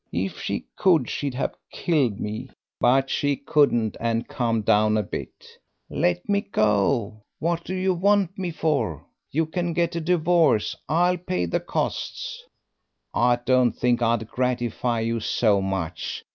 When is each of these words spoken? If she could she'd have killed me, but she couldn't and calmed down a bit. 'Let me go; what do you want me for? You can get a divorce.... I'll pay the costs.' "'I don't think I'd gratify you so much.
If 0.11 0.39
she 0.39 0.65
could 0.75 1.11
she'd 1.11 1.35
have 1.35 1.53
killed 1.71 2.19
me, 2.19 2.49
but 2.79 3.07
she 3.11 3.35
couldn't 3.35 3.95
and 3.99 4.27
calmed 4.27 4.65
down 4.65 4.97
a 4.97 5.03
bit. 5.03 5.45
'Let 5.91 6.27
me 6.27 6.41
go; 6.41 7.21
what 7.37 7.63
do 7.63 7.75
you 7.75 7.93
want 7.93 8.35
me 8.35 8.49
for? 8.49 9.05
You 9.29 9.45
can 9.45 9.73
get 9.73 9.95
a 9.95 10.01
divorce.... 10.01 10.75
I'll 10.89 11.17
pay 11.17 11.45
the 11.45 11.59
costs.' 11.59 12.43
"'I 13.13 13.39
don't 13.45 13.73
think 13.73 14.01
I'd 14.01 14.27
gratify 14.27 15.01
you 15.01 15.19
so 15.19 15.61
much. 15.61 16.25